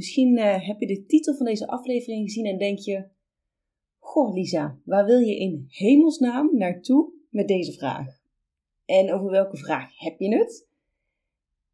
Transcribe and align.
Misschien 0.00 0.36
uh, 0.36 0.66
heb 0.66 0.80
je 0.80 0.86
de 0.86 1.04
titel 1.06 1.34
van 1.34 1.46
deze 1.46 1.66
aflevering 1.66 2.22
gezien 2.22 2.44
en 2.44 2.58
denk 2.58 2.78
je: 2.78 3.08
Goh, 3.98 4.34
Lisa, 4.34 4.78
waar 4.84 5.04
wil 5.04 5.18
je 5.18 5.36
in 5.36 5.64
hemelsnaam 5.68 6.56
naartoe 6.56 7.12
met 7.30 7.48
deze 7.48 7.72
vraag? 7.72 8.06
En 8.84 9.12
over 9.12 9.30
welke 9.30 9.56
vraag 9.56 9.98
heb 9.98 10.18
je 10.18 10.36
het? 10.36 10.68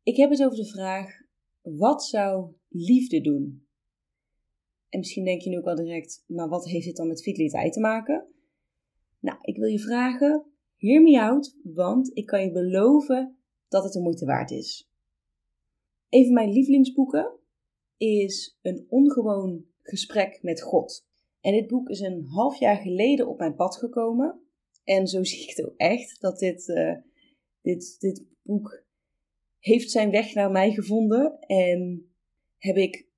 Ik 0.03 0.17
heb 0.17 0.31
het 0.31 0.45
over 0.45 0.57
de 0.57 0.67
vraag: 0.67 1.23
wat 1.63 2.05
zou 2.05 2.53
liefde 2.69 3.21
doen? 3.21 3.67
En 4.89 4.99
misschien 4.99 5.25
denk 5.25 5.41
je 5.41 5.51
nu 5.51 5.59
ook 5.59 5.67
al 5.67 5.77
direct: 5.77 6.25
maar 6.27 6.49
wat 6.49 6.69
heeft 6.69 6.87
dit 6.87 6.97
dan 6.97 7.09
met 7.09 7.23
vitaliteit 7.23 7.73
te 7.73 7.81
maken? 7.81 8.27
Nou, 9.21 9.39
ik 9.41 9.57
wil 9.57 9.69
je 9.69 9.81
vragen: 9.81 10.45
hear 10.77 11.03
me 11.03 11.21
out, 11.21 11.57
want 11.63 12.11
ik 12.17 12.27
kan 12.27 12.43
je 12.43 12.53
beloven 12.53 13.37
dat 13.69 13.85
het 13.85 13.93
de 13.93 14.01
moeite 14.01 14.25
waard 14.25 14.51
is. 14.51 14.91
Even 16.09 16.33
mijn 16.33 16.53
lievelingsboeken 16.53 17.45
is 17.97 18.59
Een 18.63 18.87
ongewoon 18.89 19.65
gesprek 19.83 20.39
met 20.43 20.63
God. 20.63 21.07
En 21.41 21.53
dit 21.53 21.67
boek 21.67 21.89
is 21.89 22.01
een 22.01 22.25
half 22.25 22.59
jaar 22.59 22.77
geleden 22.77 23.29
op 23.29 23.39
mijn 23.39 23.55
pad 23.55 23.77
gekomen. 23.77 24.41
En 24.85 25.07
zo 25.07 25.23
zie 25.25 25.43
ik 25.43 25.57
het 25.57 25.67
ook 25.67 25.77
echt, 25.77 26.21
dat 26.21 26.39
dit, 26.39 26.69
uh, 26.69 26.97
dit, 27.61 27.97
dit 28.01 28.27
boek 28.43 28.85
heeft 29.59 29.91
zijn 29.91 30.11
weg 30.11 30.35
naar 30.35 30.51
mij 30.51 30.73
gevonden. 30.73 31.39
En 31.41 32.11
heb 32.59 32.77
ik 32.77 33.09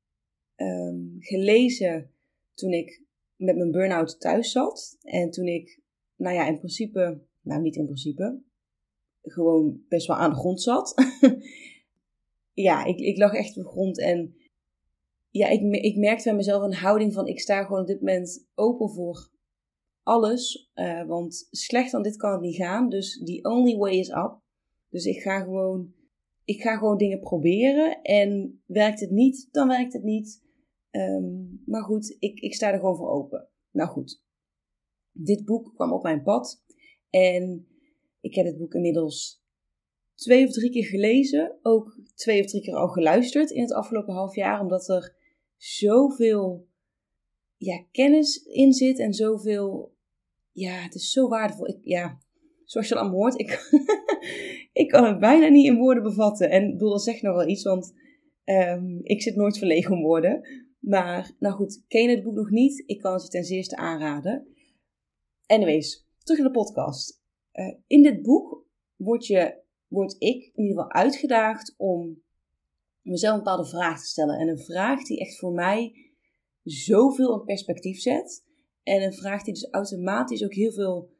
um, 0.56 1.16
gelezen 1.18 2.12
toen 2.54 2.72
ik 2.72 3.02
met 3.36 3.56
mijn 3.56 3.70
burn-out 3.70 4.20
thuis 4.20 4.52
zat. 4.52 4.98
En 5.02 5.30
toen 5.30 5.46
ik, 5.46 5.80
nou 6.16 6.34
ja, 6.34 6.46
in 6.46 6.58
principe, 6.58 7.22
nou 7.40 7.60
niet 7.60 7.76
in 7.76 7.84
principe, 7.84 8.42
gewoon 9.22 9.84
best 9.88 10.06
wel 10.06 10.16
aan 10.16 10.30
de 10.30 10.36
grond 10.36 10.62
zat. 10.62 10.94
ja, 12.52 12.84
ik, 12.84 12.98
ik 12.98 13.16
lag 13.16 13.34
echt 13.34 13.56
op 13.56 13.62
de 13.62 13.68
grond 13.68 13.98
en 13.98 14.36
ja, 15.30 15.48
ik, 15.48 15.74
ik 15.74 15.96
merkte 15.96 16.24
bij 16.24 16.34
mezelf 16.34 16.62
een 16.62 16.74
houding 16.74 17.12
van 17.12 17.26
ik 17.26 17.40
sta 17.40 17.64
gewoon 17.64 17.80
op 17.80 17.86
dit 17.86 18.00
moment 18.00 18.48
open 18.54 18.90
voor 18.90 19.30
alles. 20.02 20.70
Uh, 20.74 21.06
want 21.06 21.48
slecht 21.50 21.90
dan 21.90 22.02
dit 22.02 22.16
kan 22.16 22.32
het 22.32 22.40
niet 22.40 22.56
gaan. 22.56 22.88
Dus 22.88 23.22
the 23.24 23.38
only 23.42 23.76
way 23.76 23.98
is 23.98 24.08
up. 24.08 24.40
Dus 24.88 25.04
ik 25.04 25.20
ga 25.20 25.40
gewoon, 25.40 25.94
ik 26.44 26.62
ga 26.62 26.76
gewoon 26.76 26.96
dingen 26.96 27.20
proberen. 27.20 28.02
En 28.02 28.62
werkt 28.66 29.00
het 29.00 29.10
niet, 29.10 29.48
dan 29.50 29.68
werkt 29.68 29.92
het 29.92 30.02
niet. 30.02 30.46
Um, 30.90 31.62
maar 31.66 31.82
goed, 31.82 32.16
ik, 32.18 32.40
ik 32.40 32.54
sta 32.54 32.72
er 32.72 32.78
gewoon 32.78 32.96
voor 32.96 33.10
open. 33.10 33.48
Nou 33.70 33.88
goed, 33.88 34.22
dit 35.12 35.44
boek 35.44 35.74
kwam 35.74 35.92
op 35.92 36.02
mijn 36.02 36.22
pad. 36.22 36.64
En 37.10 37.66
ik 38.20 38.34
heb 38.34 38.46
het 38.46 38.58
boek 38.58 38.74
inmiddels 38.74 39.42
twee 40.14 40.46
of 40.46 40.52
drie 40.52 40.70
keer 40.70 40.84
gelezen. 40.84 41.58
Ook 41.62 42.00
twee 42.14 42.40
of 42.40 42.46
drie 42.46 42.62
keer 42.62 42.74
al 42.74 42.88
geluisterd 42.88 43.50
in 43.50 43.62
het 43.62 43.72
afgelopen 43.72 44.14
half 44.14 44.34
jaar. 44.34 44.60
Omdat 44.60 44.88
er 44.88 45.16
zoveel 45.58 46.68
ja, 47.56 47.84
kennis 47.92 48.36
in 48.36 48.72
zit 48.72 48.98
en 48.98 49.12
zoveel. 49.12 49.96
Ja, 50.52 50.72
het 50.72 50.94
is 50.94 51.12
zo 51.12 51.28
waardevol. 51.28 51.68
Ik, 51.68 51.78
ja, 51.82 52.18
zoals 52.64 52.88
je 52.88 52.94
allemaal 52.94 53.18
hoort, 53.18 53.40
ik, 53.40 53.70
ik 54.82 54.88
kan 54.88 55.04
het 55.04 55.18
bijna 55.18 55.48
niet 55.48 55.66
in 55.66 55.78
woorden 55.78 56.02
bevatten. 56.02 56.50
En 56.50 56.64
ik 56.64 56.72
bedoel, 56.72 56.90
dat 56.90 57.02
zegt 57.02 57.22
nog 57.22 57.36
wel 57.36 57.48
iets, 57.48 57.62
want 57.62 57.94
um, 58.44 59.00
ik 59.02 59.22
zit 59.22 59.36
nooit 59.36 59.58
verlegen 59.58 59.92
om 59.92 60.02
woorden. 60.02 60.66
Maar, 60.78 61.30
nou 61.38 61.54
goed, 61.54 61.84
ken 61.88 62.02
je 62.02 62.08
het 62.08 62.22
boek 62.22 62.34
nog 62.34 62.50
niet? 62.50 62.82
Ik 62.86 63.00
kan 63.00 63.12
het 63.12 63.30
ten 63.30 63.44
zeerste 63.44 63.76
aanraden. 63.76 64.46
Anyways, 65.46 66.06
terug 66.22 66.40
naar 66.40 66.52
de 66.52 66.58
podcast. 66.58 67.22
Uh, 67.52 67.74
in 67.86 68.02
dit 68.02 68.22
boek 68.22 68.66
word, 68.96 69.26
je, 69.26 69.62
word 69.86 70.14
ik 70.18 70.50
in 70.54 70.62
ieder 70.62 70.82
geval 70.82 70.92
uitgedaagd 70.92 71.74
om 71.76 72.22
mezelf 73.08 73.32
een 73.32 73.42
bepaalde 73.44 73.68
vraag 73.68 74.00
te 74.00 74.06
stellen. 74.06 74.38
En 74.38 74.48
een 74.48 74.58
vraag 74.64 75.02
die 75.02 75.20
echt 75.20 75.38
voor 75.38 75.52
mij 75.52 75.92
zoveel 76.62 77.38
in 77.38 77.44
perspectief 77.44 78.00
zet. 78.00 78.46
En 78.82 79.02
een 79.02 79.12
vraag 79.12 79.42
die 79.42 79.54
dus 79.54 79.70
automatisch 79.70 80.44
ook 80.44 80.54
heel 80.54 80.72
veel 80.72 81.10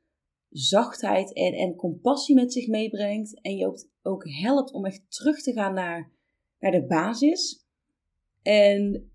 zachtheid 0.51 1.35
en, 1.35 1.53
en 1.53 1.77
compassie 1.77 2.35
met 2.35 2.53
zich 2.53 2.67
meebrengt. 2.67 3.41
En 3.41 3.57
je 3.57 3.67
ook, 3.67 3.89
ook 4.03 4.25
helpt 4.29 4.73
om 4.73 4.85
echt 4.85 5.03
terug 5.09 5.43
te 5.43 5.53
gaan 5.53 5.75
naar, 5.75 6.13
naar 6.59 6.73
de 6.73 6.87
basis. 6.87 7.67
En 8.43 9.11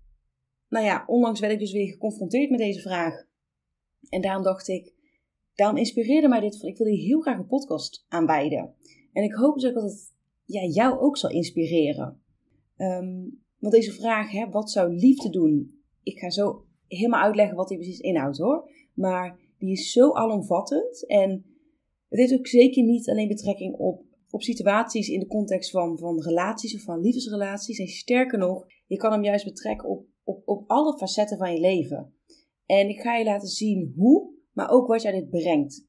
nou 0.68 0.84
ja, 0.84 1.04
onlangs 1.06 1.40
werd 1.40 1.52
ik 1.52 1.58
dus 1.58 1.72
weer 1.72 1.92
geconfronteerd 1.92 2.50
met 2.50 2.58
deze 2.58 2.80
vraag. 2.80 3.14
En 4.08 4.20
daarom 4.20 4.42
dacht 4.42 4.68
ik, 4.68 4.94
daarom 5.54 5.76
inspireerde 5.76 6.28
mij 6.28 6.40
dit 6.40 6.62
ik 6.62 6.76
wil 6.76 6.86
hier 6.86 7.06
heel 7.06 7.20
graag 7.20 7.38
een 7.38 7.46
podcast 7.46 8.04
aan. 8.08 8.74
En 9.12 9.22
ik 9.22 9.32
hoop 9.32 9.54
dus 9.54 9.68
ook 9.68 9.74
dat 9.74 9.82
het 9.82 10.12
ja, 10.44 10.62
jou 10.62 10.98
ook 10.98 11.16
zal 11.16 11.30
inspireren. 11.30 12.23
Um, 12.84 13.42
want 13.58 13.74
deze 13.74 13.92
vraag, 13.92 14.30
hè, 14.30 14.48
wat 14.50 14.70
zou 14.70 14.94
liefde 14.94 15.30
doen? 15.30 15.82
Ik 16.02 16.18
ga 16.18 16.30
zo 16.30 16.64
helemaal 16.86 17.22
uitleggen 17.22 17.56
wat 17.56 17.68
die 17.68 17.78
precies 17.78 18.00
inhoudt 18.00 18.38
hoor. 18.38 18.70
Maar 18.94 19.38
die 19.58 19.72
is 19.72 19.92
zo 19.92 20.12
alomvattend. 20.12 21.06
En 21.06 21.30
het 22.08 22.18
heeft 22.18 22.38
ook 22.38 22.46
zeker 22.46 22.82
niet 22.82 23.08
alleen 23.08 23.28
betrekking 23.28 23.74
op, 23.74 24.04
op 24.30 24.42
situaties 24.42 25.08
in 25.08 25.20
de 25.20 25.26
context 25.26 25.70
van, 25.70 25.98
van 25.98 26.22
relaties 26.22 26.74
of 26.74 26.82
van 26.82 27.00
liefdesrelaties. 27.00 27.78
En 27.78 27.86
sterker 27.86 28.38
nog, 28.38 28.66
je 28.86 28.96
kan 28.96 29.12
hem 29.12 29.24
juist 29.24 29.44
betrekken 29.44 29.88
op, 29.88 30.06
op, 30.24 30.42
op 30.48 30.70
alle 30.70 30.98
facetten 30.98 31.38
van 31.38 31.52
je 31.52 31.60
leven. 31.60 32.14
En 32.66 32.88
ik 32.88 33.00
ga 33.00 33.16
je 33.16 33.24
laten 33.24 33.48
zien 33.48 33.92
hoe, 33.96 34.32
maar 34.52 34.70
ook 34.70 34.86
wat 34.86 35.02
jij 35.02 35.12
dit 35.12 35.30
brengt. 35.30 35.86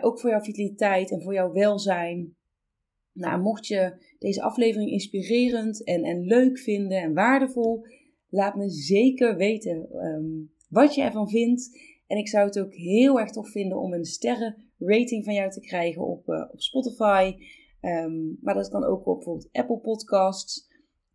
ook 0.00 0.20
voor 0.20 0.30
jouw 0.30 0.40
vitaliteit 0.40 1.10
en 1.10 1.22
voor 1.22 1.34
jouw 1.34 1.52
welzijn. 1.52 2.36
Nou, 3.12 3.42
mocht 3.42 3.66
je 3.66 4.11
deze 4.22 4.42
aflevering 4.42 4.90
inspirerend 4.90 5.84
en, 5.84 6.04
en 6.04 6.24
leuk 6.24 6.58
vinden 6.58 6.98
en 6.98 7.14
waardevol, 7.14 7.86
laat 8.28 8.56
me 8.56 8.70
zeker 8.70 9.36
weten 9.36 9.88
um, 9.92 10.52
wat 10.68 10.94
je 10.94 11.02
ervan 11.02 11.28
vindt. 11.28 11.78
En 12.06 12.18
ik 12.18 12.28
zou 12.28 12.46
het 12.46 12.58
ook 12.58 12.74
heel 12.74 13.20
erg 13.20 13.30
tof 13.30 13.50
vinden 13.50 13.78
om 13.78 13.92
een 13.92 14.04
sterrenrating 14.04 15.24
van 15.24 15.34
jou 15.34 15.50
te 15.50 15.60
krijgen 15.60 16.06
op, 16.06 16.28
uh, 16.28 16.44
op 16.52 16.60
Spotify. 16.60 17.34
Um, 17.80 18.38
maar 18.40 18.54
dat 18.54 18.68
kan 18.68 18.84
ook 18.84 19.06
op 19.06 19.14
bijvoorbeeld 19.16 19.48
Apple 19.52 19.78
Podcasts. 19.78 20.70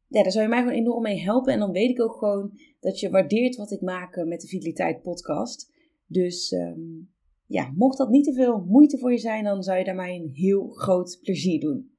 Ja, 0.07 0.23
daar 0.23 0.31
zou 0.31 0.43
je 0.43 0.49
mij 0.49 0.61
gewoon 0.61 0.77
enorm 0.77 1.01
mee 1.01 1.19
helpen. 1.19 1.53
En 1.53 1.59
dan 1.59 1.71
weet 1.71 1.89
ik 1.89 2.01
ook 2.01 2.15
gewoon 2.15 2.51
dat 2.79 2.99
je 2.99 3.09
waardeert 3.09 3.55
wat 3.55 3.71
ik 3.71 3.81
maak 3.81 4.25
met 4.25 4.41
de 4.41 4.47
Vitaliteit 4.47 5.01
Podcast. 5.01 5.73
Dus 6.07 6.51
um, 6.51 7.09
ja, 7.45 7.71
mocht 7.75 7.97
dat 7.97 8.09
niet 8.09 8.23
te 8.23 8.33
veel 8.33 8.65
moeite 8.67 8.97
voor 8.97 9.11
je 9.11 9.17
zijn, 9.17 9.43
dan 9.43 9.63
zou 9.63 9.77
je 9.77 9.83
daar 9.83 9.95
mij 9.95 10.15
een 10.15 10.31
heel 10.33 10.67
groot 10.67 11.19
plezier 11.21 11.59
doen. 11.59 11.96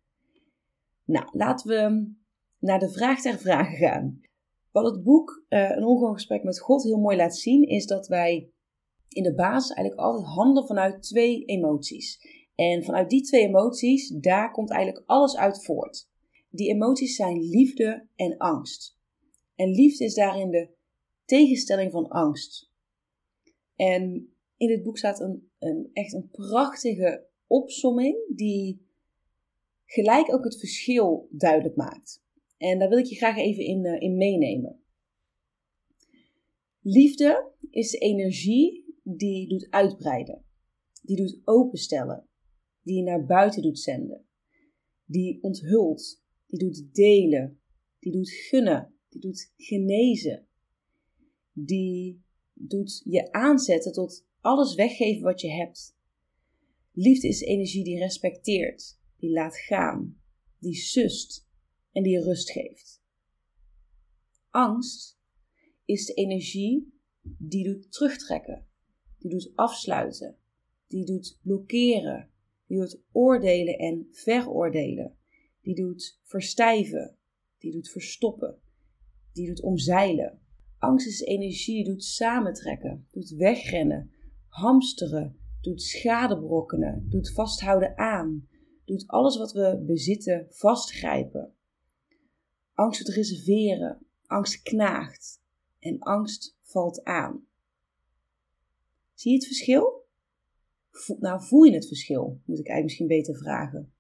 Nou, 1.09 1.29
laten 1.33 1.69
we 1.69 2.13
naar 2.59 2.79
de 2.79 2.91
vraag 2.91 3.21
ter 3.21 3.39
vragen 3.39 3.77
gaan. 3.77 4.21
Wat 4.71 4.85
het 4.85 5.03
boek 5.03 5.45
uh, 5.49 5.71
Een 5.71 5.85
ongewoon 5.85 6.13
gesprek 6.13 6.43
met 6.43 6.61
God 6.61 6.83
heel 6.83 6.99
mooi 6.99 7.17
laat 7.17 7.37
zien, 7.37 7.63
is 7.63 7.87
dat 7.87 8.07
wij 8.07 8.51
in 9.09 9.23
de 9.23 9.35
basis 9.35 9.77
eigenlijk 9.77 10.07
altijd 10.07 10.27
handelen 10.27 10.67
vanuit 10.67 11.03
twee 11.03 11.45
emoties. 11.45 12.19
En 12.55 12.85
vanuit 12.85 13.11
die 13.11 13.23
twee 13.23 13.47
emoties, 13.47 14.09
daar 14.09 14.51
komt 14.51 14.71
eigenlijk 14.71 15.07
alles 15.07 15.37
uit 15.37 15.65
voort. 15.65 16.11
Die 16.51 16.69
emoties 16.69 17.17
zijn 17.17 17.49
liefde 17.49 18.09
en 18.15 18.37
angst. 18.37 18.99
En 19.55 19.69
liefde 19.69 20.05
is 20.05 20.15
daarin 20.15 20.51
de 20.51 20.71
tegenstelling 21.25 21.93
van 21.93 22.09
angst. 22.09 22.71
En 23.77 24.33
in 24.57 24.69
dit 24.69 24.83
boek 24.83 24.99
staat 24.99 25.21
een, 25.21 25.51
een 25.59 25.91
echt 25.93 26.13
een 26.13 26.29
prachtige 26.31 27.27
opsomming 27.47 28.37
die 28.37 28.88
gelijk 29.91 30.33
ook 30.35 30.45
het 30.45 30.59
verschil 30.59 31.29
duidelijk 31.31 31.77
maakt. 31.77 32.23
En 32.57 32.79
daar 32.79 32.89
wil 32.89 32.99
ik 32.99 33.07
je 33.07 33.17
graag 33.17 33.37
even 33.37 33.65
in, 33.65 33.85
uh, 33.85 34.01
in 34.01 34.17
meenemen. 34.17 34.81
Liefde 36.81 37.53
is 37.71 37.91
de 37.91 37.99
energie 37.99 38.95
die 39.03 39.49
doet 39.49 39.67
uitbreiden, 39.71 40.45
die 41.03 41.17
doet 41.17 41.41
openstellen, 41.45 42.29
die 42.83 42.97
je 42.97 43.03
naar 43.03 43.27
buiten 43.27 43.63
doet 43.63 43.79
zenden, 43.79 44.25
die 45.05 45.43
onthult, 45.43 46.23
die 46.47 46.59
doet 46.59 46.95
delen, 46.95 47.61
die 47.99 48.13
doet 48.13 48.31
gunnen, 48.31 48.95
die 49.09 49.21
doet 49.21 49.53
genezen, 49.57 50.47
die 51.53 52.23
doet 52.53 53.01
je 53.05 53.33
aanzetten 53.33 53.93
tot 53.93 54.27
alles 54.41 54.75
weggeven 54.75 55.23
wat 55.23 55.41
je 55.41 55.51
hebt. 55.51 55.97
Liefde 56.93 57.29
is 57.29 57.41
energie 57.41 57.85
die 57.85 57.99
respecteert, 57.99 58.99
die 59.19 59.31
laat 59.31 59.59
gaan, 59.59 60.21
die 60.59 60.75
sust, 60.75 61.47
en 61.93 62.03
die 62.03 62.19
rust 62.23 62.51
geeft. 62.51 63.03
Angst 64.51 65.19
is 65.85 66.07
de 66.07 66.15
energie 66.15 66.93
die 67.23 67.65
doet 67.65 67.93
terugtrekken, 67.93 68.67
die 69.19 69.31
doet 69.31 69.53
afsluiten, 69.55 70.37
die 70.87 71.05
doet 71.05 71.39
blokkeren, 71.43 72.31
die 72.67 72.79
doet 72.79 73.01
oordelen 73.13 73.79
en 73.79 74.09
veroordelen, 74.13 75.17
die 75.61 75.75
doet 75.75 76.21
verstijven, 76.23 77.17
die 77.59 77.73
doet 77.73 77.89
verstoppen, 77.89 78.59
die 79.33 79.47
doet 79.47 79.63
omzeilen. 79.63 80.41
Angst 80.79 81.07
is 81.07 81.21
energie 81.21 81.85
die 81.85 81.93
doet 81.93 82.05
samentrekken, 82.05 83.07
doet 83.11 83.31
wegrennen, 83.31 84.13
hamsteren, 84.49 85.39
doet 85.61 85.83
schade 85.83 86.39
brokkenen, 86.39 87.07
doet 87.09 87.33
vasthouden 87.33 87.99
aan, 87.99 88.49
doet 88.89 89.07
alles 89.07 89.37
wat 89.37 89.53
we 89.53 89.83
bezitten 89.87 90.47
vastgrijpen. 90.51 91.55
Angst 92.75 93.07
doet 93.07 93.15
reserveren, 93.15 94.07
angst 94.27 94.63
knaagt 94.63 95.41
en 95.79 95.99
angst 95.99 96.57
valt 96.63 97.05
aan. 97.05 97.47
Zie 99.15 99.31
je 99.31 99.37
het 99.37 99.47
verschil? 99.47 100.07
nou, 101.19 101.43
voel 101.43 101.63
je 101.63 101.75
het 101.75 101.87
verschil? 101.87 102.41
Moet 102.45 102.59
ik 102.59 102.69
eigenlijk 102.69 102.85
misschien 102.85 103.07
beter 103.07 103.37
vragen. 103.37 103.93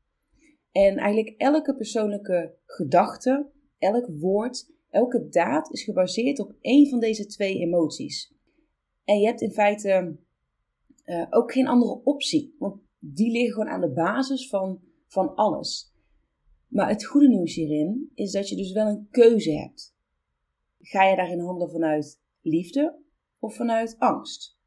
En 0.73 0.97
eigenlijk 0.97 1.41
elke 1.41 1.77
persoonlijke 1.77 2.55
gedachte, 2.65 3.51
elk 3.79 4.07
woord, 4.07 4.71
elke 4.91 5.29
daad 5.29 5.73
is 5.73 5.85
gebaseerd 5.85 6.39
op 6.39 6.55
één 6.61 6.89
van 6.89 7.01
deze 7.01 7.27
twee 7.27 7.59
emoties. 7.59 8.35
En 9.05 9.21
je 9.21 9.27
hebt 9.27 9.41
in 9.41 9.53
feite 9.53 10.17
uh, 11.05 11.27
ook 11.31 11.53
geen 11.53 11.69
andere 11.69 12.01
optie, 12.05 12.57
die 12.99 13.31
liggen 13.31 13.53
gewoon 13.53 13.69
aan 13.69 13.81
de 13.81 13.93
basis 13.93 14.49
van, 14.49 14.81
van 15.07 15.35
alles. 15.35 15.93
Maar 16.69 16.89
het 16.89 17.05
goede 17.05 17.29
nieuws 17.29 17.55
hierin 17.55 18.11
is 18.15 18.33
dat 18.33 18.49
je 18.49 18.57
dus 18.57 18.73
wel 18.73 18.87
een 18.87 19.09
keuze 19.11 19.53
hebt. 19.53 19.97
Ga 20.81 21.05
je 21.05 21.17
daarin 21.17 21.41
handelen 21.41 21.71
vanuit 21.71 22.21
liefde 22.41 22.99
of 23.39 23.55
vanuit 23.55 23.99
angst? 23.99 24.59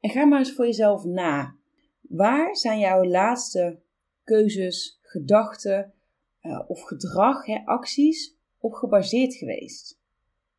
En 0.00 0.10
ga 0.10 0.24
maar 0.24 0.38
eens 0.38 0.52
voor 0.52 0.64
jezelf 0.64 1.04
na. 1.04 1.56
Waar 2.00 2.56
zijn 2.56 2.78
jouw 2.78 3.04
laatste 3.04 3.80
keuzes, 4.24 4.98
gedachten 5.02 5.94
uh, 6.42 6.62
of 6.66 6.82
gedrag, 6.82 7.46
hè, 7.46 7.64
acties 7.64 8.36
op 8.58 8.72
gebaseerd 8.72 9.34
geweest? 9.34 10.00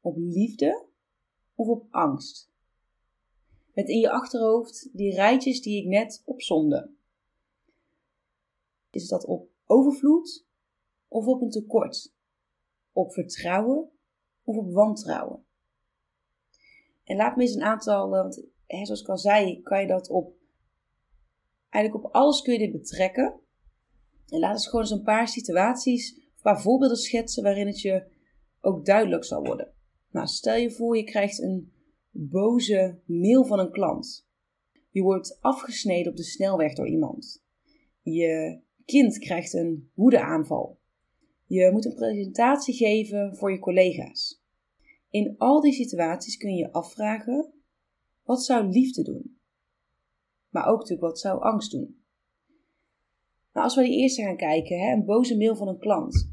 Op 0.02 0.16
liefde 0.18 0.86
of 1.56 1.68
op 1.68 1.88
angst? 1.90 2.52
Met 3.78 3.90
in 3.90 4.00
je 4.00 4.12
achterhoofd 4.12 4.90
die 4.94 5.14
rijtjes 5.14 5.62
die 5.62 5.82
ik 5.82 5.88
net 5.88 6.22
opzonde. 6.26 6.90
Is 8.90 9.08
dat 9.08 9.26
op 9.26 9.50
overvloed 9.66 10.46
of 11.08 11.26
op 11.26 11.42
een 11.42 11.50
tekort? 11.50 12.14
Op 12.92 13.14
vertrouwen 13.14 13.90
of 14.44 14.56
op 14.56 14.72
wantrouwen? 14.74 15.46
En 17.04 17.16
laat 17.16 17.36
me 17.36 17.42
eens 17.42 17.56
een 17.56 17.64
aantal, 17.64 18.10
want 18.10 18.44
hè, 18.66 18.86
zoals 18.86 19.02
ik 19.02 19.08
al 19.08 19.18
zei, 19.18 19.62
kan 19.62 19.82
je 19.82 19.88
dat 19.88 20.10
op. 20.10 20.36
Eigenlijk 21.70 22.06
op 22.06 22.14
alles 22.14 22.42
kun 22.42 22.54
je 22.54 22.60
dit 22.60 22.72
betrekken. 22.72 23.40
En 24.28 24.40
laat 24.40 24.52
eens 24.52 24.66
gewoon 24.66 24.82
eens 24.82 24.92
een 24.92 25.04
paar 25.04 25.28
situaties, 25.28 26.16
een 26.16 26.42
paar 26.42 26.62
voorbeelden 26.62 26.98
schetsen 26.98 27.44
waarin 27.44 27.68
het 27.68 27.82
je 27.82 28.08
ook 28.62 28.86
duidelijk 28.86 29.24
zal 29.24 29.44
worden. 29.44 29.74
Nou, 30.12 30.28
stel 30.28 30.56
je 30.56 30.72
voor 30.72 30.98
je 30.98 31.04
krijgt 31.04 31.42
een 31.42 31.76
boze 32.18 33.00
mail 33.06 33.46
van 33.46 33.60
een 33.60 33.72
klant. 33.72 34.28
Je 34.90 35.02
wordt 35.02 35.38
afgesneden 35.42 36.12
op 36.12 36.18
de 36.18 36.24
snelweg 36.24 36.74
door 36.74 36.88
iemand. 36.88 37.44
Je 38.02 38.62
kind 38.86 39.20
krijgt 39.20 39.54
een 39.54 39.92
woedeaanval. 39.94 40.80
Je 41.46 41.72
moet 41.72 41.86
een 41.86 41.96
presentatie 41.96 42.74
geven 42.74 43.36
voor 43.36 43.52
je 43.52 43.60
collega's. 43.60 44.44
In 45.10 45.36
al 45.38 45.62
die 45.62 45.74
situaties 45.74 46.38
kun 46.38 46.50
je 46.50 46.58
je 46.58 46.72
afvragen: 46.72 47.54
wat 48.24 48.44
zou 48.44 48.68
liefde 48.68 49.04
doen? 49.04 49.38
Maar 50.50 50.68
ook 50.68 50.80
natuurlijk, 50.80 51.08
wat 51.08 51.20
zou 51.20 51.42
angst 51.42 51.72
doen? 51.72 52.02
Nou, 53.54 53.66
als 53.66 53.76
we 53.76 53.84
die 53.84 54.02
eerste 54.02 54.22
gaan 54.22 54.38
kijken, 54.38 54.80
hè, 54.80 54.94
een 54.94 55.06
boze 55.06 55.38
mail 55.38 55.56
van 55.56 55.68
een 55.68 55.80
klant. 55.80 56.32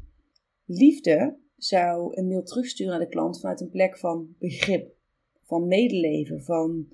Liefde 0.65 1.37
zou 1.55 2.17
een 2.17 2.27
mail 2.27 2.43
terugsturen 2.43 2.91
naar 2.91 3.05
de 3.05 3.13
klant 3.13 3.39
vanuit 3.39 3.61
een 3.61 3.69
plek 3.69 3.97
van 3.97 4.35
begrip, 4.39 4.95
van 5.45 5.67
medeleven, 5.67 6.43
van 6.43 6.87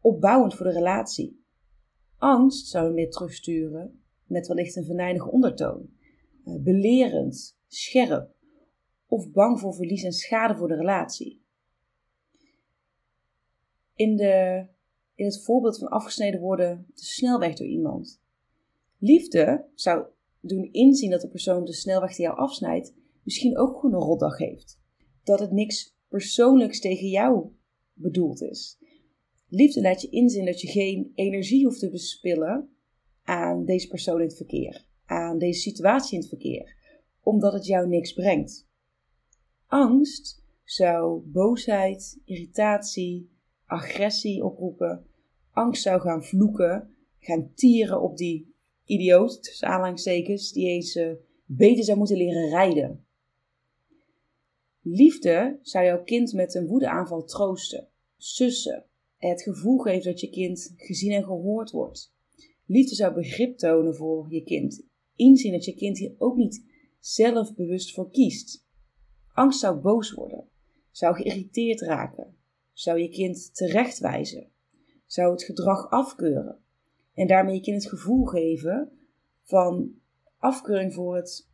opbouwend 0.00 0.54
voor 0.54 0.66
de 0.66 0.72
relatie. 0.72 1.44
Angst 2.16 2.66
zou 2.66 2.86
een 2.86 2.94
mail 2.94 3.10
terugsturen 3.10 4.02
met 4.24 4.46
wellicht 4.46 4.76
een 4.76 4.84
venijnige 4.84 5.30
ondertoon, 5.30 5.90
eh, 6.44 6.54
belerend, 6.56 7.58
scherp 7.66 8.36
of 9.06 9.30
bang 9.30 9.60
voor 9.60 9.74
verlies 9.74 10.02
en 10.02 10.12
schade 10.12 10.54
voor 10.54 10.68
de 10.68 10.76
relatie. 10.76 11.42
In, 13.94 14.16
de, 14.16 14.66
in 15.14 15.24
het 15.24 15.44
voorbeeld 15.44 15.78
van 15.78 15.88
afgesneden 15.88 16.40
worden 16.40 16.86
de 16.94 17.04
snelweg 17.04 17.54
door 17.54 17.66
iemand. 17.66 18.20
Liefde 18.98 19.68
zou 19.74 20.06
doen 20.40 20.72
inzien 20.72 21.10
dat 21.10 21.20
de 21.20 21.28
persoon 21.28 21.64
de 21.64 21.72
snelweg 21.72 22.16
die 22.16 22.24
jou 22.24 22.38
afsnijdt 22.38 22.94
misschien 23.22 23.58
ook 23.58 23.74
gewoon 23.74 23.94
een 23.94 24.06
rotdag 24.06 24.38
heeft. 24.38 24.80
Dat 25.22 25.40
het 25.40 25.50
niks 25.50 25.96
persoonlijks 26.08 26.80
tegen 26.80 27.08
jou 27.08 27.50
bedoeld 28.00 28.42
is. 28.42 28.78
Liefde 29.48 29.80
laat 29.80 30.02
je 30.02 30.08
inzien 30.08 30.44
dat 30.44 30.60
je 30.60 30.68
geen 30.68 31.12
energie 31.14 31.64
hoeft 31.64 31.80
te 31.80 31.90
bespillen 31.90 32.70
aan 33.22 33.64
deze 33.64 33.88
persoon 33.88 34.20
in 34.20 34.26
het 34.26 34.36
verkeer, 34.36 34.86
aan 35.04 35.38
deze 35.38 35.60
situatie 35.60 36.14
in 36.14 36.20
het 36.20 36.28
verkeer, 36.28 36.76
omdat 37.20 37.52
het 37.52 37.66
jou 37.66 37.88
niks 37.88 38.12
brengt. 38.12 38.68
Angst 39.66 40.44
zou 40.64 41.22
boosheid, 41.24 42.20
irritatie, 42.24 43.30
agressie 43.66 44.44
oproepen. 44.44 45.06
Angst 45.50 45.82
zou 45.82 46.00
gaan 46.00 46.24
vloeken, 46.24 46.94
gaan 47.18 47.54
tieren 47.54 48.02
op 48.02 48.16
die 48.16 48.54
idioot, 48.84 49.42
tussen 49.42 49.68
aanhalingstekens, 49.68 50.52
die 50.52 50.68
eens 50.68 50.96
uh, 50.96 51.12
beter 51.44 51.84
zou 51.84 51.98
moeten 51.98 52.16
leren 52.16 52.48
rijden. 52.48 53.06
Liefde 54.90 55.58
zou 55.62 55.84
jouw 55.84 56.02
kind 56.02 56.32
met 56.32 56.54
een 56.54 56.66
woedeaanval 56.66 57.24
troosten, 57.24 57.88
sussen, 58.16 58.84
het 59.16 59.42
gevoel 59.42 59.78
geven 59.78 60.10
dat 60.10 60.20
je 60.20 60.30
kind 60.30 60.72
gezien 60.76 61.12
en 61.12 61.24
gehoord 61.24 61.70
wordt. 61.70 62.14
Liefde 62.66 62.94
zou 62.94 63.14
begrip 63.14 63.58
tonen 63.58 63.94
voor 63.94 64.26
je 64.32 64.42
kind, 64.42 64.86
inzien 65.14 65.52
dat 65.52 65.64
je 65.64 65.74
kind 65.74 65.98
hier 65.98 66.14
ook 66.18 66.36
niet 66.36 66.64
zelf 66.98 67.54
bewust 67.54 67.94
voor 67.94 68.10
kiest. 68.10 68.66
Angst 69.32 69.60
zou 69.60 69.80
boos 69.80 70.12
worden, 70.12 70.48
zou 70.90 71.14
geïrriteerd 71.14 71.80
raken, 71.80 72.36
zou 72.72 72.98
je 73.00 73.08
kind 73.08 73.54
terechtwijzen, 73.54 74.50
zou 75.06 75.32
het 75.32 75.42
gedrag 75.42 75.90
afkeuren 75.90 76.58
en 77.14 77.26
daarmee 77.26 77.54
je 77.54 77.60
kind 77.60 77.82
het 77.82 77.92
gevoel 77.92 78.24
geven 78.24 78.90
van 79.42 79.94
afkeuring 80.36 80.94
voor 80.94 81.16
het 81.16 81.48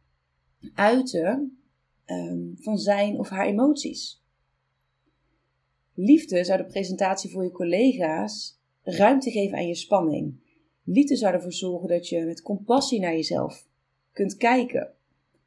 uiten 0.75 1.59
um, 2.07 2.57
van 2.61 2.79
zijn 2.79 3.19
of 3.19 3.29
haar 3.29 3.47
emoties. 3.47 4.23
Liefde 5.95 6.45
zou 6.45 6.59
de 6.59 6.67
presentatie 6.67 7.31
voor 7.31 7.45
je 7.45 7.51
collega's 7.51 8.59
ruimte 8.83 9.31
geven 9.31 9.57
aan 9.57 9.67
je 9.67 9.75
spanning. 9.75 10.35
Liefde 10.85 11.17
zou 11.17 11.35
ervoor 11.35 11.53
zorgen 11.53 11.89
dat 11.89 12.09
je 12.09 12.25
met 12.25 12.43
compassie 12.43 13.01
naar 13.01 13.15
jezelf 13.15 13.67
kunt 14.13 14.37
kijken. 14.37 14.93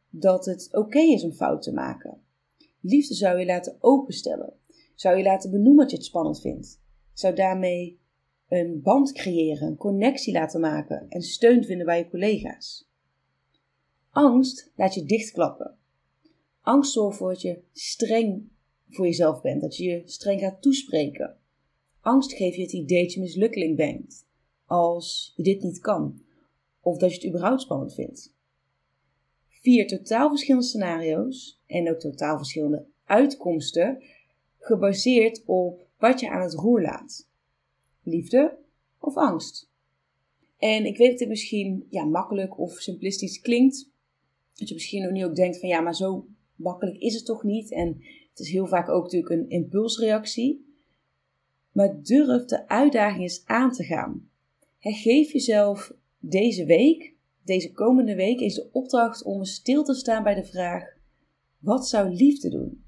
Dat 0.09 0.45
het 0.45 0.69
oké 0.71 0.99
is 0.99 1.23
om 1.23 1.31
fout 1.31 1.61
te 1.61 1.73
maken. 1.73 2.21
Liefde 2.81 3.13
zou 3.13 3.39
je 3.39 3.45
laten 3.45 3.77
openstellen. 3.79 4.53
Zou 4.95 5.17
je 5.17 5.23
laten 5.23 5.51
benoemen 5.51 5.77
dat 5.77 5.89
je 5.89 5.97
het 5.97 6.05
spannend 6.05 6.41
vindt. 6.41 6.81
Zou 7.13 7.35
daarmee 7.35 7.99
een 8.47 8.81
band 8.81 9.11
creëren, 9.11 9.67
een 9.67 9.77
connectie 9.77 10.33
laten 10.33 10.59
maken 10.59 11.05
en 11.09 11.21
steun 11.21 11.63
vinden 11.63 11.85
bij 11.85 11.97
je 11.97 12.09
collega's. 12.09 12.89
Angst 14.09 14.71
laat 14.75 14.93
je 14.93 15.05
dichtklappen. 15.05 15.77
Angst 16.67 16.91
zorgt 16.91 17.11
ervoor 17.11 17.31
dat 17.31 17.41
je 17.41 17.61
streng 17.73 18.49
voor 18.89 19.05
jezelf 19.05 19.41
bent, 19.41 19.61
dat 19.61 19.77
je 19.77 19.83
je 19.83 20.01
streng 20.05 20.39
gaat 20.39 20.61
toespreken. 20.61 21.37
Angst 22.01 22.33
geeft 22.33 22.55
je 22.55 22.61
het 22.61 22.73
idee 22.73 23.03
dat 23.03 23.13
je 23.13 23.19
mislukkeling 23.19 23.75
bent 23.75 24.25
als 24.65 25.33
je 25.35 25.43
dit 25.43 25.61
niet 25.61 25.79
kan, 25.79 26.21
of 26.81 26.97
dat 26.97 27.09
je 27.09 27.15
het 27.15 27.27
überhaupt 27.27 27.61
spannend 27.61 27.93
vindt. 27.93 28.33
Vier 29.49 29.87
totaal 29.87 30.29
verschillende 30.29 30.67
scenario's 30.67 31.61
en 31.65 31.89
ook 31.89 31.99
totaal 31.99 32.37
verschillende 32.37 32.85
uitkomsten, 33.03 34.03
gebaseerd 34.59 35.43
op 35.45 35.87
wat 35.97 36.19
je 36.19 36.29
aan 36.29 36.41
het 36.41 36.53
roer 36.53 36.81
laat: 36.81 37.27
liefde 38.03 38.57
of 38.99 39.15
angst. 39.15 39.69
En 40.57 40.85
ik 40.85 40.97
weet 40.97 41.09
dat 41.09 41.19
dit 41.19 41.27
misschien 41.27 41.87
ja, 41.89 42.03
makkelijk 42.03 42.59
of 42.59 42.71
simplistisch 42.71 43.41
klinkt. 43.41 43.89
Dat 44.53 44.67
je 44.67 44.73
misschien 44.73 45.13
nu 45.13 45.25
ook 45.25 45.35
denkt 45.35 45.59
van 45.59 45.69
ja, 45.69 45.81
maar 45.81 45.95
zo 45.95 46.27
makkelijk 46.57 46.97
is 46.97 47.13
het 47.13 47.25
toch 47.25 47.43
niet? 47.43 47.71
En 47.71 47.87
het 48.29 48.39
is 48.39 48.49
heel 48.49 48.67
vaak 48.67 48.89
ook 48.89 49.03
natuurlijk 49.03 49.31
een 49.31 49.49
impulsreactie. 49.49 50.65
Maar 51.71 52.01
durf 52.01 52.45
de 52.45 52.67
uitdaging 52.67 53.21
eens 53.21 53.45
aan 53.45 53.71
te 53.71 53.83
gaan. 53.83 54.29
geef 54.79 55.31
jezelf 55.31 55.93
deze 56.19 56.65
week, 56.65 57.15
deze 57.43 57.71
komende 57.71 58.15
week 58.15 58.39
is 58.39 58.53
de 58.53 58.69
opdracht 58.71 59.23
om 59.23 59.43
stil 59.43 59.83
te 59.83 59.93
staan 59.93 60.23
bij 60.23 60.35
de 60.35 60.45
vraag: 60.45 60.83
wat 61.59 61.87
zou 61.87 62.09
liefde 62.09 62.49
doen? 62.49 62.83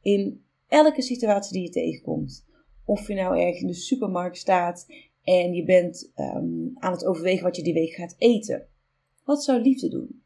In 0.00 0.44
elke 0.68 1.02
situatie 1.02 1.52
die 1.52 1.62
je 1.62 1.70
tegenkomt. 1.70 2.46
Of 2.84 3.08
je 3.08 3.14
nou 3.14 3.40
ergens 3.40 3.60
in 3.60 3.66
de 3.66 3.74
supermarkt 3.74 4.36
staat 4.36 4.86
en 5.22 5.52
je 5.52 5.64
bent 5.64 6.12
um, 6.16 6.72
aan 6.74 6.92
het 6.92 7.04
overwegen 7.04 7.44
wat 7.44 7.56
je 7.56 7.62
die 7.62 7.74
week 7.74 7.92
gaat 7.92 8.14
eten. 8.18 8.68
Wat 9.24 9.44
zou 9.44 9.60
liefde 9.60 9.88
doen? 9.88 10.23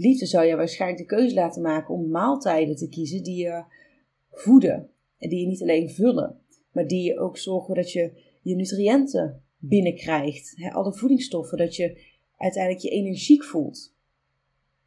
Liefde 0.00 0.26
zou 0.26 0.46
je 0.46 0.56
waarschijnlijk 0.56 1.00
de 1.00 1.16
keuze 1.16 1.34
laten 1.34 1.62
maken 1.62 1.94
om 1.94 2.08
maaltijden 2.08 2.76
te 2.76 2.88
kiezen 2.88 3.22
die 3.22 3.36
je 3.36 3.64
voeden. 4.30 4.90
En 5.18 5.28
die 5.28 5.40
je 5.40 5.46
niet 5.46 5.62
alleen 5.62 5.90
vullen, 5.90 6.40
maar 6.72 6.86
die 6.86 7.02
je 7.02 7.18
ook 7.18 7.38
zorgen 7.38 7.74
dat 7.74 7.92
je 7.92 8.12
je 8.42 8.54
nutriënten 8.54 9.42
binnenkrijgt. 9.58 10.54
Alle 10.72 10.92
voedingsstoffen, 10.92 11.58
dat 11.58 11.76
je 11.76 12.00
uiteindelijk 12.36 12.82
je 12.82 12.90
energiek 12.90 13.44
voelt. 13.44 13.94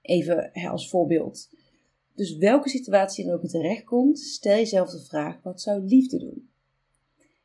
Even 0.02 0.52
als 0.52 0.90
voorbeeld. 0.90 1.50
Dus 2.16 2.38
welke 2.38 2.70
situatie 2.70 3.26
dan 3.26 3.34
ook 3.34 3.44
in 3.44 3.50
terechtkomt, 3.50 4.20
stel 4.20 4.56
jezelf 4.56 4.90
de 4.90 5.04
vraag: 5.04 5.42
wat 5.44 5.62
zou 5.62 5.82
liefde 5.82 6.20
doen? 6.20 6.50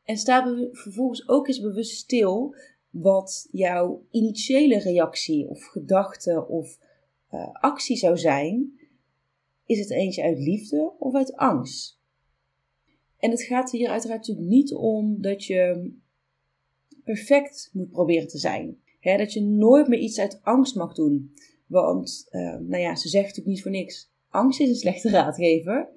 En 0.05 0.17
sta 0.17 0.69
vervolgens 0.73 1.29
ook 1.29 1.49
eens 1.49 1.61
bewust 1.61 1.97
stil 1.97 2.55
wat 2.91 3.49
jouw 3.51 4.03
initiële 4.11 4.79
reactie 4.79 5.49
of 5.49 5.65
gedachte 5.65 6.47
of 6.47 6.79
uh, 7.33 7.53
actie 7.53 7.97
zou 7.97 8.19
zijn. 8.19 8.79
Is 9.67 9.79
het 9.79 9.91
eentje 9.91 10.23
uit 10.23 10.39
liefde 10.39 10.93
of 10.99 11.15
uit 11.15 11.37
angst? 11.37 11.99
En 13.19 13.31
het 13.31 13.43
gaat 13.43 13.71
hier 13.71 13.89
uiteraard 13.89 14.19
natuurlijk 14.19 14.49
niet 14.49 14.75
om 14.75 15.21
dat 15.21 15.45
je 15.45 15.91
perfect 17.05 17.71
moet 17.73 17.91
proberen 17.91 18.29
te 18.29 18.39
zijn. 18.39 18.79
dat 19.01 19.33
je 19.33 19.43
nooit 19.43 19.89
meer 19.89 19.99
iets 19.99 20.19
uit 20.19 20.41
angst 20.43 20.75
mag 20.75 20.95
doen. 20.95 21.33
Want, 21.67 22.27
uh, 22.31 22.57
nou 22.57 22.83
ja, 22.83 22.97
ze 22.97 23.09
zegt 23.09 23.27
natuurlijk 23.27 23.55
niet 23.55 23.63
voor 23.63 23.71
niks. 23.71 24.11
Angst 24.29 24.61
is 24.61 24.69
een 24.69 24.75
slechte 24.75 25.11
raadgever. 25.19 25.89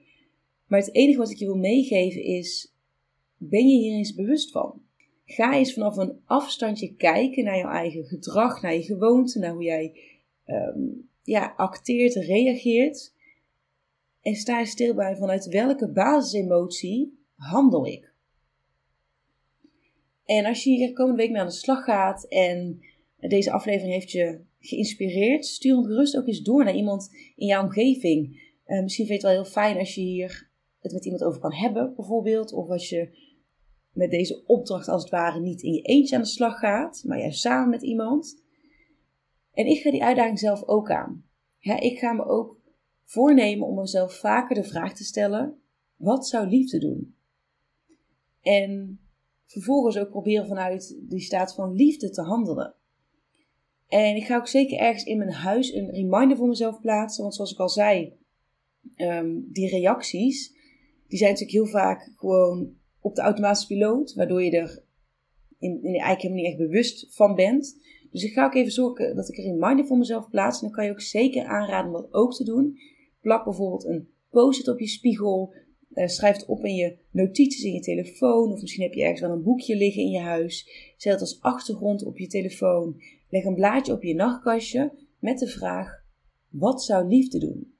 Maar 0.67 0.79
het 0.79 0.95
enige 0.95 1.17
wat 1.17 1.29
ik 1.29 1.37
je 1.37 1.45
wil 1.45 1.57
meegeven 1.57 2.23
is: 2.23 2.73
ben 3.37 3.67
je 3.67 3.77
hier 3.77 3.97
eens 3.97 4.15
bewust 4.15 4.51
van? 4.51 4.81
Ga 5.25 5.53
eens 5.55 5.73
vanaf 5.73 5.97
een 5.97 6.19
afstandje 6.25 6.95
kijken 6.95 7.43
naar 7.43 7.57
jouw 7.57 7.71
eigen 7.71 8.05
gedrag, 8.05 8.61
naar 8.61 8.73
je 8.73 8.83
gewoonten, 8.83 9.41
naar 9.41 9.53
hoe 9.53 9.63
jij 9.63 9.99
um, 10.45 11.09
ja, 11.23 11.53
acteert, 11.57 12.15
reageert. 12.15 13.13
En 14.21 14.35
sta 14.35 14.59
je 14.59 14.65
stil 14.65 14.93
bij 14.93 15.15
vanuit 15.15 15.45
welke 15.45 15.91
basisemotie 15.91 17.19
handel 17.35 17.85
ik. 17.85 18.13
En 20.25 20.45
als 20.45 20.63
je 20.63 20.69
hier 20.69 20.93
komende 20.93 21.21
week 21.21 21.31
mee 21.31 21.41
aan 21.41 21.47
de 21.47 21.53
slag 21.53 21.83
gaat 21.83 22.23
en 22.27 22.79
deze 23.17 23.51
aflevering 23.51 23.93
heeft 23.93 24.11
je 24.11 24.41
geïnspireerd, 24.59 25.45
stuur 25.45 25.75
hem 25.75 25.85
gerust 25.85 26.17
ook 26.17 26.27
eens 26.27 26.41
door 26.41 26.63
naar 26.63 26.75
iemand 26.75 27.09
in 27.35 27.47
jouw 27.47 27.63
omgeving. 27.63 28.49
Uh, 28.67 28.81
misschien 28.81 29.05
vind 29.05 29.21
je 29.21 29.27
het 29.27 29.35
wel 29.35 29.43
heel 29.43 29.51
fijn 29.51 29.77
als 29.77 29.95
je 29.95 30.01
hier 30.01 30.49
het 30.79 30.91
met 30.91 31.05
iemand 31.05 31.23
over 31.23 31.41
kan 31.41 31.53
hebben, 31.53 31.95
bijvoorbeeld. 31.95 32.53
Of 32.53 32.69
als 32.69 32.89
je 32.89 33.09
met 33.93 34.11
deze 34.11 34.43
opdracht 34.45 34.87
als 34.87 35.01
het 35.01 35.11
ware 35.11 35.39
niet 35.39 35.61
in 35.61 35.73
je 35.73 35.81
eentje 35.81 36.15
aan 36.15 36.21
de 36.21 36.27
slag 36.27 36.59
gaat, 36.59 37.03
maar 37.05 37.19
juist 37.19 37.39
samen 37.39 37.69
met 37.69 37.83
iemand. 37.83 38.43
En 39.53 39.65
ik 39.65 39.81
ga 39.81 39.91
die 39.91 40.03
uitdaging 40.03 40.39
zelf 40.39 40.63
ook 40.63 40.91
aan. 40.91 41.25
ik 41.59 41.99
ga 41.99 42.13
me 42.13 42.25
ook 42.25 42.59
voornemen 43.03 43.67
om 43.67 43.75
mezelf 43.75 44.13
vaker 44.13 44.55
de 44.55 44.63
vraag 44.63 44.93
te 44.93 45.03
stellen: 45.03 45.61
wat 45.95 46.27
zou 46.27 46.47
liefde 46.47 46.79
doen? 46.79 47.15
En 48.41 48.99
vervolgens 49.45 49.97
ook 49.97 50.09
proberen 50.09 50.47
vanuit 50.47 50.97
die 50.99 51.19
staat 51.19 51.53
van 51.53 51.73
liefde 51.73 52.09
te 52.09 52.21
handelen. 52.21 52.75
En 53.87 54.15
ik 54.15 54.25
ga 54.25 54.37
ook 54.37 54.47
zeker 54.47 54.77
ergens 54.77 55.03
in 55.03 55.17
mijn 55.17 55.31
huis 55.31 55.73
een 55.73 55.89
reminder 55.89 56.37
voor 56.37 56.47
mezelf 56.47 56.81
plaatsen. 56.81 57.21
Want 57.21 57.35
zoals 57.35 57.51
ik 57.51 57.59
al 57.59 57.69
zei, 57.69 58.13
ehm, 58.95 59.39
die 59.45 59.69
reacties, 59.69 60.53
die 61.07 61.17
zijn 61.17 61.31
natuurlijk 61.31 61.57
heel 61.57 61.81
vaak 61.81 62.11
gewoon 62.15 62.73
op 62.99 63.15
de 63.15 63.21
automatische 63.21 63.67
piloot. 63.67 64.13
Waardoor 64.13 64.43
je 64.43 64.51
er 64.51 64.83
in, 65.59 65.83
in 65.83 65.99
eigenlijk 65.99 66.35
niet 66.35 66.45
echt 66.45 66.57
bewust 66.57 67.15
van 67.15 67.35
bent. 67.35 67.77
Dus 68.11 68.23
ik 68.23 68.33
ga 68.33 68.45
ook 68.45 68.53
even 68.53 68.71
zorgen 68.71 69.15
dat 69.15 69.29
ik 69.29 69.37
een 69.37 69.43
reminder 69.43 69.85
voor 69.85 69.97
mezelf 69.97 70.29
plaats. 70.29 70.61
En 70.61 70.67
dan 70.67 70.75
kan 70.75 70.85
je 70.85 70.91
ook 70.91 71.01
zeker 71.01 71.45
aanraden 71.45 71.93
om 71.93 72.01
dat 72.01 72.13
ook 72.13 72.33
te 72.33 72.43
doen. 72.43 72.79
Plak 73.21 73.43
bijvoorbeeld 73.43 73.85
een 73.85 74.09
post-it 74.29 74.67
op 74.67 74.79
je 74.79 74.87
spiegel. 74.87 75.53
Uh, 75.93 76.07
schrijf 76.07 76.35
het 76.35 76.45
op 76.45 76.65
in 76.65 76.75
je 76.75 76.97
notities 77.11 77.63
in 77.63 77.73
je 77.73 77.79
telefoon. 77.79 78.51
Of 78.51 78.61
misschien 78.61 78.83
heb 78.83 78.93
je 78.93 79.01
ergens 79.01 79.21
wel 79.21 79.31
een 79.31 79.43
boekje 79.43 79.75
liggen 79.75 80.01
in 80.01 80.09
je 80.09 80.19
huis. 80.19 80.67
Zet 80.97 81.11
het 81.11 81.21
als 81.21 81.41
achtergrond 81.41 82.05
op 82.05 82.17
je 82.17 82.27
telefoon. 82.27 83.01
Leg 83.29 83.43
een 83.43 83.55
blaadje 83.55 83.93
op 83.93 84.03
je 84.03 84.15
nachtkastje 84.15 84.91
met 85.19 85.39
de 85.39 85.47
vraag: 85.47 86.03
wat 86.49 86.83
zou 86.83 87.07
liefde 87.07 87.39
doen? 87.39 87.73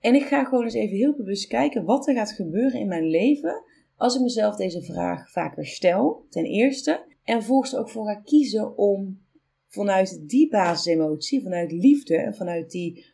En 0.00 0.14
ik 0.14 0.22
ga 0.22 0.44
gewoon 0.44 0.64
eens 0.64 0.74
even 0.74 0.96
heel 0.96 1.16
bewust 1.16 1.46
kijken 1.46 1.84
wat 1.84 2.08
er 2.08 2.14
gaat 2.14 2.32
gebeuren 2.32 2.80
in 2.80 2.88
mijn 2.88 3.06
leven 3.06 3.64
als 3.96 4.14
ik 4.14 4.20
mezelf 4.20 4.56
deze 4.56 4.82
vraag 4.82 5.30
vaker 5.30 5.66
stel, 5.66 6.26
ten 6.28 6.44
eerste. 6.44 7.04
En 7.24 7.36
vervolgens 7.36 7.72
er 7.72 7.78
ook 7.78 7.90
voor 7.90 8.06
ga 8.06 8.14
kiezen 8.14 8.76
om 8.76 9.20
vanuit 9.66 10.28
die 10.28 10.48
basisemotie, 10.48 11.42
vanuit 11.42 11.72
liefde 11.72 12.16
en 12.16 12.34
vanuit 12.34 12.70
die 12.70 13.06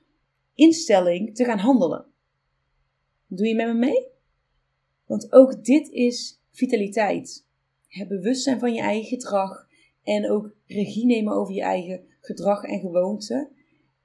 instelling 0.54 1.34
te 1.34 1.44
gaan 1.44 1.58
handelen. 1.58 2.06
Doe 3.26 3.46
je 3.46 3.54
met 3.54 3.66
me 3.66 3.74
mee? 3.74 4.06
Want 5.06 5.32
ook 5.32 5.64
dit 5.64 5.88
is 5.88 6.40
vitaliteit. 6.50 7.46
Het 7.88 8.08
bewustzijn 8.08 8.58
van 8.58 8.74
je 8.74 8.80
eigen 8.80 9.08
gedrag 9.08 9.68
en 10.02 10.30
ook 10.30 10.54
regie 10.66 11.06
nemen 11.06 11.32
over 11.32 11.54
je 11.54 11.62
eigen 11.62 12.04
gedrag 12.20 12.64
en 12.64 12.80
gewoonten. 12.80 13.50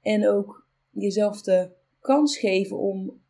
En 0.00 0.28
ook 0.28 0.66
jezelf 0.90 1.42
de 1.42 1.70
kans 2.00 2.38
geven 2.38 2.78
om, 2.78 3.20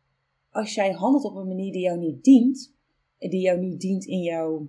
als 0.49 0.73
jij 0.73 0.91
handelt 0.91 1.23
op 1.23 1.35
een 1.35 1.47
manier 1.47 1.71
die 1.71 1.81
jou 1.81 1.99
niet 1.99 2.23
dient, 2.23 2.73
en 3.17 3.29
die 3.29 3.41
jou 3.41 3.59
niet 3.59 3.79
dient 3.79 4.05
in 4.05 4.21
jouw 4.21 4.67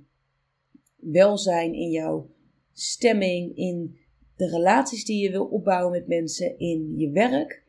welzijn, 1.10 1.74
in 1.74 1.90
jouw 1.90 2.30
stemming, 2.72 3.56
in 3.56 3.96
de 4.36 4.48
relaties 4.48 5.04
die 5.04 5.22
je 5.22 5.30
wil 5.30 5.44
opbouwen 5.44 5.92
met 5.92 6.06
mensen, 6.06 6.58
in 6.58 6.94
je 6.96 7.10
werk, 7.10 7.64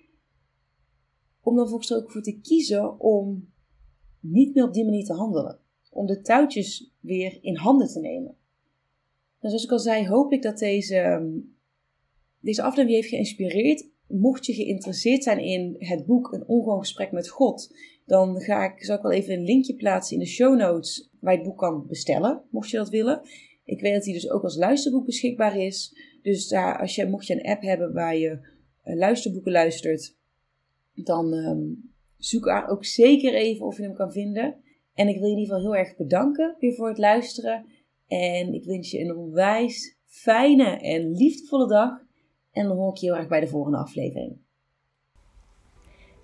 om 1.41 1.55
dan 1.55 1.67
volgens 1.67 1.93
ook 1.93 2.11
voor 2.11 2.21
te 2.21 2.39
kiezen 2.39 2.99
om 2.99 3.49
niet 4.19 4.53
meer 4.53 4.63
op 4.63 4.73
die 4.73 4.85
manier 4.85 5.05
te 5.05 5.13
handelen. 5.13 5.59
Om 5.89 6.05
de 6.05 6.21
touwtjes 6.21 6.93
weer 6.99 7.37
in 7.41 7.55
handen 7.55 7.87
te 7.87 7.99
nemen. 7.99 8.35
Dus 9.39 9.49
zoals 9.49 9.63
ik 9.63 9.71
al 9.71 9.79
zei, 9.79 10.07
hoop 10.07 10.31
ik 10.31 10.41
dat 10.41 10.57
deze, 10.57 10.95
ehm, 10.95 11.29
deze 12.39 12.61
aflevering 12.61 12.95
heeft 12.95 13.09
geïnspireerd. 13.09 13.89
Mocht 14.07 14.45
je 14.45 14.53
geïnteresseerd 14.53 15.23
zijn 15.23 15.39
in 15.39 15.75
het 15.77 16.05
boek 16.05 16.33
Een 16.33 16.47
ongewoon 16.47 16.79
gesprek 16.79 17.11
met 17.11 17.29
God, 17.29 17.75
dan 18.07 18.41
ga 18.41 18.73
ik, 18.73 18.83
zal 18.83 18.95
ik 18.95 19.01
wel 19.01 19.11
even 19.11 19.33
een 19.33 19.43
linkje 19.43 19.75
plaatsen 19.75 20.17
in 20.17 20.23
de 20.23 20.29
show 20.29 20.57
notes 20.57 21.09
waar 21.19 21.31
je 21.31 21.39
het 21.39 21.47
boek 21.47 21.57
kan 21.57 21.87
bestellen, 21.87 22.43
mocht 22.49 22.69
je 22.69 22.77
dat 22.77 22.89
willen. 22.89 23.21
Ik 23.63 23.81
weet 23.81 23.93
dat 23.93 24.05
hij 24.05 24.13
dus 24.13 24.29
ook 24.29 24.43
als 24.43 24.57
luisterboek 24.57 25.05
beschikbaar 25.05 25.57
is. 25.57 25.95
Dus 26.21 26.47
daar, 26.47 26.79
als 26.79 26.95
je, 26.95 27.09
mocht 27.09 27.27
je 27.27 27.33
een 27.33 27.51
app 27.51 27.61
hebben 27.61 27.93
waar 27.93 28.17
je 28.17 28.29
uh, 28.85 28.95
luisterboeken 28.95 29.51
luistert, 29.51 30.15
dan 30.93 31.33
um, 31.33 31.91
zoek 32.17 32.47
er 32.47 32.67
ook 32.67 32.85
zeker 32.85 33.33
even 33.33 33.65
of 33.65 33.77
je 33.77 33.83
hem 33.83 33.93
kan 33.93 34.11
vinden. 34.11 34.55
En 34.93 35.07
ik 35.07 35.19
wil 35.19 35.27
je 35.27 35.33
in 35.33 35.39
ieder 35.39 35.55
geval 35.55 35.71
heel 35.71 35.85
erg 35.85 35.95
bedanken 35.95 36.55
weer 36.59 36.73
voor 36.73 36.87
het 36.87 36.97
luisteren. 36.97 37.65
En 38.07 38.53
ik 38.53 38.65
wens 38.65 38.91
je 38.91 38.99
een 38.99 39.15
onwijs 39.15 39.97
fijne 40.05 40.79
en 40.79 41.11
liefdevolle 41.11 41.67
dag. 41.67 42.05
En 42.51 42.67
dan 42.67 42.77
hoor 42.77 42.89
ik 42.89 42.97
je 42.97 43.05
heel 43.05 43.15
erg 43.15 43.27
bij 43.27 43.39
de 43.39 43.47
volgende 43.47 43.77
aflevering. 43.77 44.45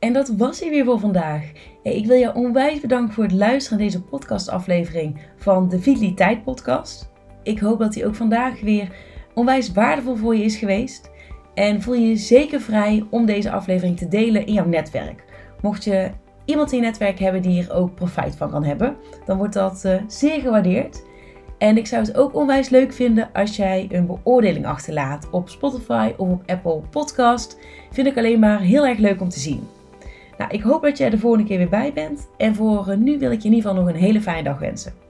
En 0.04 0.14
dat 0.14 0.34
was 0.38 0.60
hij 0.60 0.70
weer 0.70 0.86
voor 0.86 1.00
vandaag. 1.00 1.52
Ik 1.84 2.06
wil 2.06 2.18
je 2.18 2.36
onwijs 2.36 2.80
bedanken 2.80 3.14
voor 3.14 3.24
het 3.24 3.34
luisteren 3.34 3.78
naar 3.78 3.88
deze 3.88 4.02
podcastaflevering 4.02 5.20
van 5.38 5.70
de 5.70 5.80
Vitaliteit 5.80 6.44
Podcast. 6.44 7.12
Ik 7.44 7.60
hoop 7.60 7.80
dat 7.80 7.96
hij 7.96 8.06
ook 8.06 8.16
vandaag 8.16 8.62
weer 8.62 8.96
onwijs 9.34 9.72
waardevol 9.72 10.16
voor 10.16 10.36
je 10.36 10.44
is 10.44 10.56
geweest. 10.56 11.12
En 11.54 11.82
voel 11.82 11.94
je 11.94 12.08
je 12.08 12.16
zeker 12.16 12.62
vrij 12.62 13.06
om 13.10 13.26
deze 13.26 13.52
aflevering 13.52 13.98
te 13.98 14.08
delen 14.08 14.46
in 14.46 14.54
jouw 14.54 14.66
netwerk. 14.66 15.24
Mocht 15.62 15.84
je 15.84 16.12
iemand 16.46 16.72
in 16.72 16.78
je 16.78 16.84
netwerk 16.84 17.20
hebben 17.20 17.42
die 17.42 17.52
hier 17.52 17.74
ook 17.74 17.96
profijt 17.96 18.36
van 18.36 18.52
kan 18.52 18.64
hebben, 18.64 18.96
dan 19.26 19.38
wordt 19.38 19.54
dat 19.54 19.84
uh, 19.86 19.96
zeer 20.08 20.42
gewaardeerd. 20.42 21.04
En 21.58 21.78
ik 21.78 21.88
zou 21.88 22.06
het 22.06 22.18
ook 22.18 22.36
onwijs 22.36 22.70
leuk 22.70 22.94
vinden 22.94 23.30
als 23.34 23.56
jij 23.56 23.88
een 23.90 24.06
beoordeling 24.06 24.66
achterlaat 24.66 25.30
op 25.30 25.50
Spotify 25.50 26.14
of 26.18 26.30
op 26.30 26.44
Apple 26.46 26.82
Podcast. 26.90 27.58
Vind 27.92 28.08
ik 28.08 28.18
alleen 28.18 28.40
maar 28.40 28.60
heel 28.60 28.86
erg 28.86 28.98
leuk 28.98 29.22
om 29.22 29.30
te 29.30 29.40
zien. 29.40 29.73
Nou, 30.44 30.56
ik 30.56 30.62
hoop 30.62 30.82
dat 30.82 30.98
jij 30.98 31.10
de 31.10 31.18
volgende 31.18 31.46
keer 31.48 31.58
weer 31.58 31.70
bij 31.70 31.94
bent. 31.94 32.30
En 32.38 32.56
voor 32.56 32.98
nu 32.98 33.20
wil 33.20 33.32
ik 33.32 33.42
je 33.42 33.48
in 33.48 33.54
ieder 33.54 33.70
geval 33.70 33.84
nog 33.84 33.94
een 33.94 34.00
hele 34.00 34.22
fijne 34.22 34.44
dag 34.44 34.60
wensen. 34.60 35.03